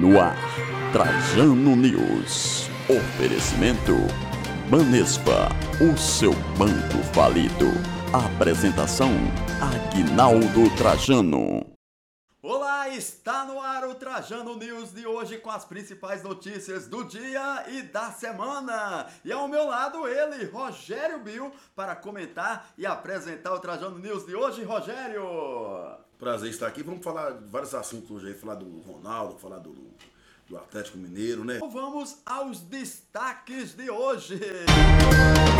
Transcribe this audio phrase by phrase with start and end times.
[0.00, 0.38] No ar,
[0.92, 2.70] Trajano News.
[2.88, 3.96] Oferecimento
[4.70, 5.48] Banespa,
[5.80, 7.66] o seu banco falido.
[8.12, 9.10] Apresentação
[9.60, 11.77] Aguinaldo Trajano.
[12.96, 17.82] Está no ar o Trajano News de hoje com as principais notícias do dia e
[17.82, 19.06] da semana.
[19.24, 24.34] E ao meu lado ele, Rogério Bill, para comentar e apresentar o Trajano News de
[24.34, 24.64] hoje.
[24.64, 25.22] Rogério!
[26.18, 26.82] Prazer estar aqui.
[26.82, 29.74] Vamos falar de vários assuntos hoje aí, falar do Ronaldo, falar do,
[30.48, 31.56] do Atlético Mineiro, né?
[31.56, 34.40] Então vamos aos destaques de hoje.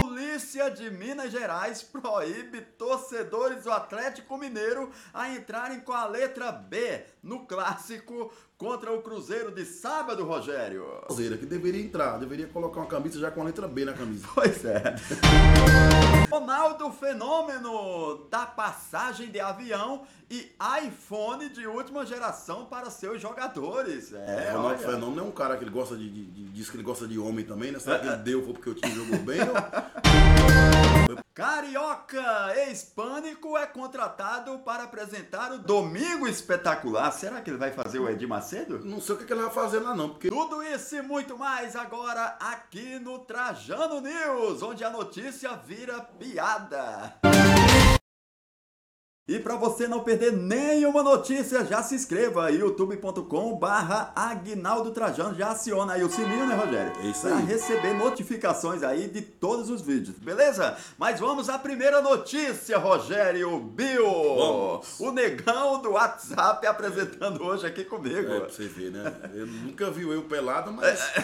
[0.00, 7.04] Polícia de Minas Gerais proíbe torcedores do Atlético Mineiro a entrarem com a letra B
[7.22, 10.84] no clássico contra o Cruzeiro de sábado, Rogério.
[11.06, 14.26] Cruzeiro que deveria entrar, deveria colocar uma camisa já com a letra B na camisa.
[14.34, 14.94] Pois é.
[16.30, 20.48] Ronaldo Fenômeno dá passagem de avião e
[20.84, 24.12] iPhone de última geração para seus jogadores.
[24.12, 24.78] É, É, Ronaldo olha.
[24.78, 27.18] Fenômeno é um cara que ele gosta de, de- de- diz que ele gosta de
[27.18, 27.78] homem também, né?
[27.78, 29.40] Será que ele deu foi porque o time jogou bem?
[29.40, 29.46] ou-
[31.34, 37.10] Carioca ex-pânico é contratado para apresentar o Domingo Espetacular.
[37.12, 38.84] Será que ele vai fazer o Edir Macedo?
[38.84, 41.76] Não sei o que ele vai fazer lá não, porque Tudo isso e muito mais
[41.76, 47.14] agora aqui no Trajano News, onde a notícia vira piada.
[49.28, 55.50] E para você não perder nenhuma notícia, já se inscreva youtube.com barra Aguinaldo Trajano, já
[55.52, 56.92] aciona aí o sininho, né Rogério?
[57.00, 57.44] É isso Pra aí.
[57.44, 60.76] receber notificações aí de todos os vídeos, beleza?
[60.98, 63.72] Mas vamos à primeira notícia, Rogério!
[63.76, 64.98] Vamos.
[64.98, 68.32] O negão do WhatsApp apresentando hoje aqui comigo.
[68.32, 69.14] é pra você ver, né?
[69.32, 70.98] Eu nunca viu eu pelado, mas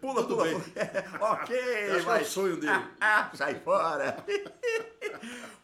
[0.00, 0.60] Pula, Tudo pula, bem.
[0.60, 1.32] pula.
[1.32, 1.56] ok,
[1.96, 2.72] acho que é o sonho dele.
[3.00, 4.16] Ah, sai fora.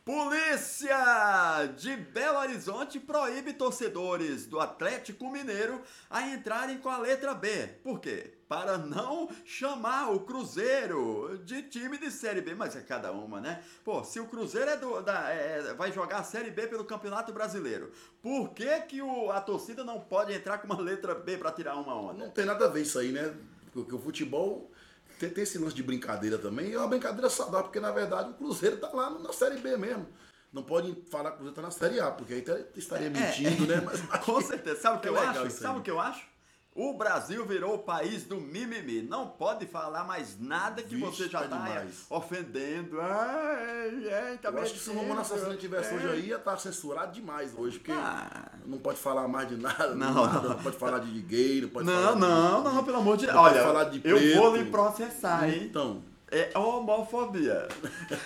[0.04, 7.68] Polícia de Belo Horizonte proíbe torcedores do Atlético Mineiro a entrarem com a letra B.
[7.82, 8.32] Por quê?
[8.48, 12.54] Para não chamar o Cruzeiro de time de Série B.
[12.54, 13.62] Mas é cada uma, né?
[13.84, 17.32] Pô, se o Cruzeiro é do- da- é- vai jogar a Série B pelo Campeonato
[17.32, 21.52] Brasileiro, por que, que o- a torcida não pode entrar com uma letra B para
[21.52, 22.24] tirar uma onda?
[22.24, 23.34] não tem nada a ver isso aí, né?
[23.72, 24.70] Porque o futebol
[25.18, 28.30] tem, tem esse lance de brincadeira também, e é uma brincadeira saudável, porque na verdade
[28.30, 30.06] o Cruzeiro tá lá na Série B mesmo.
[30.52, 33.66] Não pode falar que o Cruzeiro tá na Série A, porque aí tá- estaria mentindo,
[33.66, 33.80] né?
[33.80, 34.80] Mas Com certeza.
[34.80, 35.50] Sabe o que É eu acho?
[35.50, 36.26] Sabe o que eu acho?
[36.74, 39.02] O Brasil virou o país do mimimi.
[39.02, 42.06] Não pode falar mais nada que Vixe, você já tá tá demais.
[42.08, 42.98] ofendendo.
[42.98, 46.56] Ai, ai, tá Eu acho que se o Romano Assassino tivesse hoje aí, ia estar
[46.58, 48.52] censurado demais hoje, porque Ah.
[48.64, 50.48] não pode falar mais de nada, Não, nada, não.
[50.56, 53.26] não pode falar de gay, não pode Não, falar de- não, não, pelo amor de
[53.26, 53.36] Deus.
[53.36, 55.64] Não Olha, falar de eu vou lhe processar, hein?
[55.68, 56.02] Então,
[56.34, 57.68] É homofobia.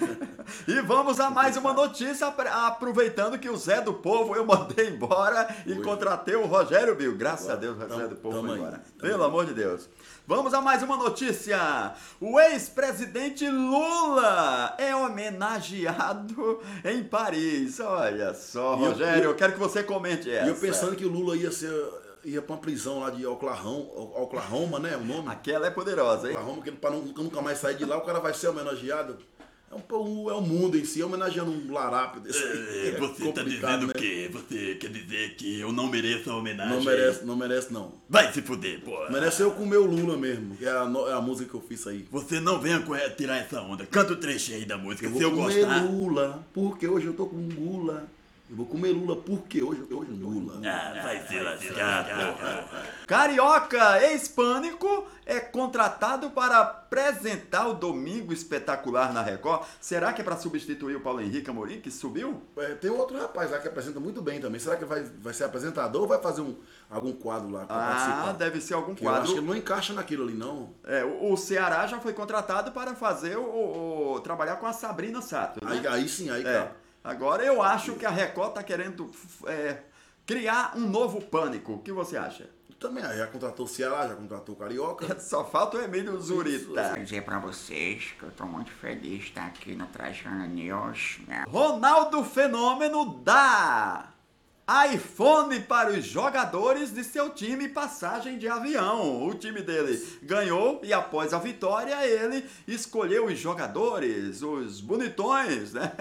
[0.68, 5.48] e vamos a mais uma notícia, aproveitando que o Zé do Povo eu mandei embora
[5.66, 5.82] e Oi.
[5.82, 7.16] contratei o Rogério Bill.
[7.16, 8.80] Graças a Deus, o Zé do Povo foi embora.
[8.98, 9.28] Pelo aí.
[9.28, 9.88] amor de Deus.
[10.24, 11.94] Vamos a mais uma notícia.
[12.20, 17.80] O ex-presidente Lula é homenageado em Paris.
[17.80, 20.46] Olha só, E eu- Rogério, eu, eu- quero que você comente essa.
[20.46, 21.72] e eu pensando que o Lula ia ser
[22.26, 23.86] ia pra uma prisão lá de Oklahoma,
[24.20, 24.96] Oklahoma, né?
[24.96, 25.28] O nome.
[25.28, 26.34] Aquela é poderosa, hein?
[26.36, 29.16] Oklahoma, que ele para nunca mais sair de lá, o cara vai ser homenageado.
[29.68, 32.88] É um, é o mundo em si, homenageando um larápio desse aí.
[32.94, 33.92] É, Você tá dizendo né?
[33.92, 34.30] o quê?
[34.32, 36.76] Você quer dizer que eu não mereço a homenagem?
[36.76, 37.92] Não merece, não merece não.
[38.08, 38.96] Vai se fuder, pô.
[39.10, 41.84] Merece eu comer o Lula mesmo, que é a, é a música que eu fiz
[41.86, 42.06] aí.
[42.12, 43.84] Você não venha correr- tirar essa onda.
[43.84, 45.08] Canta o trecho aí da música.
[45.08, 45.84] Eu Se eu gostar.
[45.84, 48.06] Lula, porque hoje eu tô com gula.
[48.48, 50.60] Eu vou comer Lula porque hoje eu tô com Lula.
[50.64, 52.68] Ah, vai se lascar, porra.
[53.04, 59.64] Carioca ex-pânico é contratado para apresentar o Domingo Espetacular na Record.
[59.80, 62.40] Será que é para substituir o Paulo Henrique Amorim, que subiu?
[62.56, 64.60] É, tem outro rapaz lá que apresenta muito bem também.
[64.60, 66.56] Será que vai, vai ser apresentador ou vai fazer um,
[66.88, 68.32] algum quadro lá pra Ah, participar?
[68.34, 69.38] deve ser algum Que eu acho que quadro.
[69.40, 70.70] ele não encaixa naquilo ali, não.
[70.84, 75.20] É, o, o Ceará já foi contratado para fazer o, o- trabalhar com a Sabrina
[75.20, 75.64] Sato.
[75.64, 75.80] Né?
[75.80, 76.44] Aí, aí sim, aí, É.
[76.44, 76.85] cara.
[77.06, 79.08] Agora eu acho que a Record está querendo
[79.46, 79.78] é,
[80.26, 81.74] criar um novo pânico.
[81.74, 82.50] O que você acha?
[82.80, 85.18] Também, já contratou o Ceará, já contratou o Carioca.
[85.20, 86.90] Só falta o Emílio Zurita.
[86.90, 91.20] Quero dizer pra vocês que eu tô muito feliz de estar aqui no Trajano News,
[91.28, 91.44] né?
[91.48, 94.12] Ronaldo Fenômeno dá
[94.92, 99.24] iPhone para os jogadores de seu time passagem de avião.
[99.24, 105.92] O time dele ganhou e após a vitória ele escolheu os jogadores, os bonitões, né?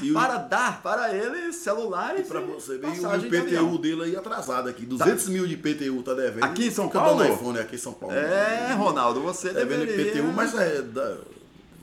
[0.00, 3.76] E o- Para dar para eles celulares e você ver, o de IPTU avião.
[3.76, 4.86] dele aí atrasado aqui.
[4.86, 6.44] 200 mil de IPTU tá devendo.
[6.44, 7.22] Aqui em São Paulo?
[7.22, 8.16] iPhone aqui em São Paulo.
[8.16, 10.12] É, Ronaldo, você Tá devendo deveria...
[10.12, 10.80] IPTU, mas é...
[10.80, 11.18] dá-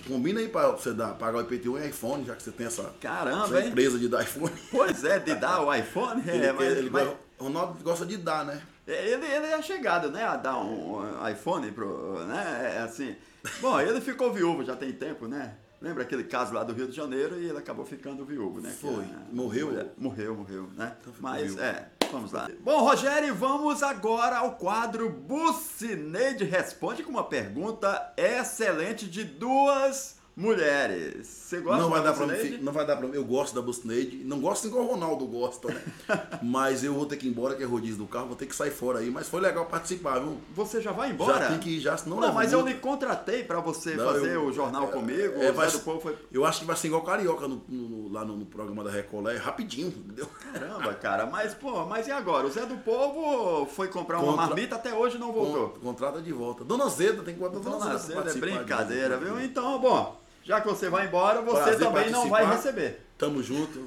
[0.08, 2.94] combina aí pra você dar, pagar o IPTU em iPhone, já que você tem essa,
[3.02, 4.52] Caramba, essa empresa de dar iPhone.
[4.72, 7.08] Pois é, de dar o iPhone, é, ele, mas, ele- mas-
[7.40, 8.62] O Ronaldo gosta de dar, né?
[8.88, 10.24] Ele, ele é chegado, né?
[10.26, 12.20] A dar um iPhone pro.
[12.26, 12.74] né?
[12.78, 13.16] É assim.
[13.62, 15.54] Bom, ele ficou viúvo já tem tempo, né?
[15.84, 18.70] Lembra aquele caso lá do Rio de Janeiro e ele acabou ficando viúvo, né?
[18.80, 19.04] Foi.
[19.04, 19.68] a Morreu?
[19.68, 20.96] mulher- morreu, morreu, né?
[21.04, 21.62] ficou Mas, viúvo.
[21.62, 22.50] é, vamos lá.
[22.62, 31.28] Bom, Rogério, vamos agora ao quadro Bucineide Responde com uma pergunta excelente de duas mulheres.
[31.28, 33.16] Você gosta Não vai, da dar pra fi- não vai dar pra mim.
[33.16, 34.18] Eu gosto da Busneide.
[34.24, 35.82] Não gosto igual o Ronaldo gosta, né?
[36.42, 38.28] mas eu vou ter que ir embora, que é rodízio do carro.
[38.28, 39.10] Vou ter que sair fora aí.
[39.12, 40.38] Mas foi legal participar, viu?
[40.56, 41.40] Você já vai embora?
[41.40, 42.74] Já tem que ir, já, senão Não, mas eu muito.
[42.74, 45.42] lhe contratei pra você Não, fazer eu- o jornal comigo.
[45.42, 46.18] É, o vai Zé do ser- Povo foi...
[46.32, 49.38] Eu acho que vai ser igual Carioca no- no- lá no, no programa da Recolé.
[49.38, 50.28] Rapidinho, entendeu?
[50.52, 52.48] Caramba, cara, mas pô, mas e agora?
[52.48, 55.70] O Zé do Povo foi comprar uma Contra- marmita até hoje não voltou.
[55.70, 56.64] Con- Contrata de volta.
[56.64, 58.30] Dona Zeda, tem que botar Dona, Dona Zeda.
[58.30, 59.40] Zeda é brincadeira, viu?
[59.42, 62.72] Então, bom, já que você vai embora, você Prazer também não vai participar.
[62.72, 63.84] receber Tamo junto.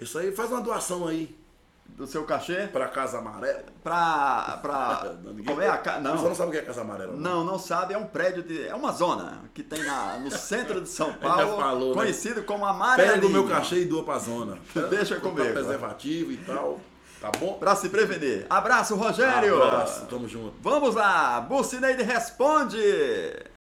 [0.00, 1.34] Isso aí, faz uma doação aí
[1.88, 3.62] do seu cachê pra Casa Amarela.
[3.82, 4.58] pra.
[4.60, 5.14] pra
[5.46, 5.92] como é a ca...
[5.94, 6.34] Você não Não.
[6.34, 7.12] sabe o que é Casa Amarela.
[7.12, 7.18] né?
[7.20, 8.66] Não, não sabe, é um prédio de.
[8.66, 11.94] É uma zona que tem na, no centro de São Paulo, falou, né?
[11.94, 13.14] conhecido como Amarelinho.
[13.14, 14.58] Pega o meu cachê e doa pra zona.
[14.90, 15.52] Deixa Comprar comigo.
[15.54, 16.80] preservativo e tal.
[17.20, 17.54] Tá bom?
[17.54, 18.44] Pra se prevenir.
[18.50, 19.62] Abraço, Rogério!
[19.62, 20.52] Abraço, tamo junto.
[20.60, 23.55] Vamos lá, Bucineide responde!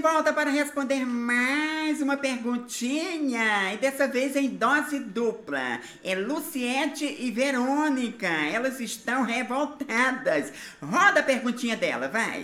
[0.00, 3.74] Volta para responder mais uma perguntinha.
[3.74, 5.78] E dessa vez em dose dupla.
[6.02, 8.26] É Luciete e Verônica.
[8.26, 10.52] Elas estão revoltadas.
[10.82, 12.42] Roda a perguntinha dela, vai.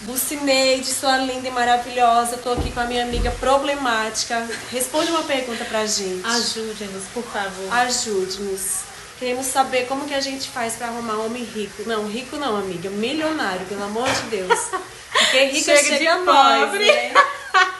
[0.00, 2.38] Bucineide, sua linda e maravilhosa.
[2.38, 4.48] Tô aqui com a minha amiga problemática.
[4.70, 6.26] Responde uma pergunta pra gente.
[6.26, 7.72] Ajude-nos, por favor.
[7.72, 8.80] Ajude-nos.
[9.18, 11.82] Queremos saber como que a gente faz pra arrumar um homem rico.
[11.86, 12.88] Não, rico não, amiga.
[12.90, 14.58] Milionário, pelo amor de Deus.
[15.30, 16.86] Porque rico Chega chega, de nós, pobre.
[16.90, 17.14] né?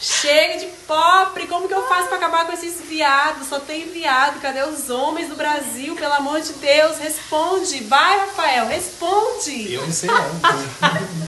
[0.00, 1.46] Chega de pobre.
[1.46, 3.46] Como que eu faço pra acabar com esses viados?
[3.48, 4.40] Só tem viado.
[4.40, 5.94] Cadê os homens do Brasil?
[5.96, 7.84] Pelo amor de Deus, responde.
[7.84, 9.74] Vai, Rafael, responde.
[9.74, 11.27] Eu não sei não.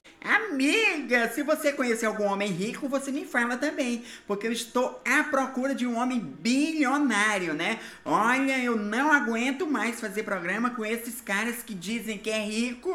[0.51, 5.23] Amiga, se você conhecer algum homem rico, você me fala também, porque eu estou à
[5.23, 7.79] procura de um homem bilionário, né?
[8.03, 12.91] Olha, eu não aguento mais fazer programa com esses caras que dizem que é rico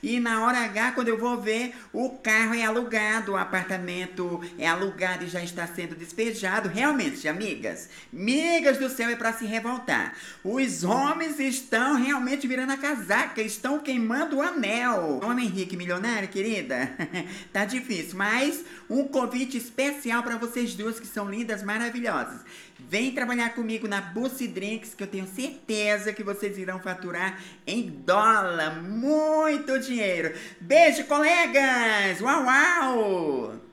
[0.00, 4.68] e na hora H, quando eu vou ver, o carro é alugado, o apartamento é
[4.68, 6.68] alugado e já está sendo despejado.
[6.68, 10.14] Realmente, amigas, migas do céu é para se revoltar.
[10.44, 15.20] Os homens estão realmente virando a casaca, estão queimando o anel.
[15.22, 16.92] Homem rico e milionário, querida,
[17.52, 22.40] tá difícil, mas um convite especial para vocês duas que são lindas, maravilhosas.
[22.78, 27.88] Vem trabalhar comigo na Bussi Drinks, que eu tenho certeza que vocês irão faturar em
[27.88, 30.34] dólar muito dinheiro.
[30.60, 32.20] Beijo, colegas!
[32.20, 33.71] Uau, uau!